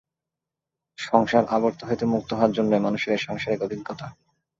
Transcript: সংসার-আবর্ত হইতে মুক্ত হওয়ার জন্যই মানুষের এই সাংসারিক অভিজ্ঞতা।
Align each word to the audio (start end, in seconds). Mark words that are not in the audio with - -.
সংসার-আবর্ত 0.99 1.79
হইতে 1.85 2.05
মুক্ত 2.13 2.29
হওয়ার 2.33 2.55
জন্যই 2.57 2.81
মানুষের 2.81 3.11
এই 3.13 3.21
সাংসারিক 3.25 3.59
অভিজ্ঞতা। 3.63 4.07